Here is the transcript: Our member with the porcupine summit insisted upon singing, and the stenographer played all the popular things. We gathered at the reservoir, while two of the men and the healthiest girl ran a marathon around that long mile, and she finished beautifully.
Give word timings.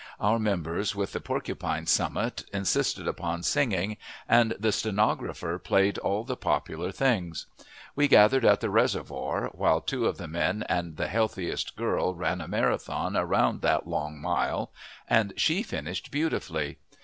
Our 0.19 0.39
member 0.39 0.83
with 0.95 1.11
the 1.13 1.19
porcupine 1.21 1.85
summit 1.85 2.43
insisted 2.51 3.07
upon 3.07 3.43
singing, 3.43 3.97
and 4.27 4.55
the 4.59 4.71
stenographer 4.71 5.59
played 5.59 5.99
all 5.99 6.23
the 6.23 6.35
popular 6.35 6.91
things. 6.91 7.45
We 7.95 8.07
gathered 8.07 8.43
at 8.43 8.61
the 8.61 8.71
reservoir, 8.71 9.49
while 9.53 9.79
two 9.79 10.07
of 10.07 10.17
the 10.17 10.27
men 10.27 10.63
and 10.67 10.97
the 10.97 11.07
healthiest 11.07 11.75
girl 11.75 12.15
ran 12.15 12.41
a 12.41 12.47
marathon 12.47 13.15
around 13.15 13.61
that 13.61 13.85
long 13.85 14.19
mile, 14.19 14.71
and 15.07 15.33
she 15.37 15.61
finished 15.61 16.09
beautifully. 16.09 16.79